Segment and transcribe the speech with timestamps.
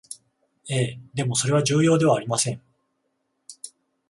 [0.67, 2.61] ええ、でもそれは重要ではありません